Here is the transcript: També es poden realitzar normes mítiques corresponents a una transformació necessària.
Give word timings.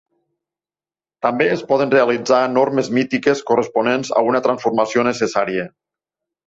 També 1.25 1.49
es 1.57 1.61
poden 1.73 1.93
realitzar 1.97 2.41
normes 2.55 2.91
mítiques 2.99 3.47
corresponents 3.53 4.13
a 4.23 4.27
una 4.33 4.45
transformació 4.49 5.09
necessària. 5.13 5.73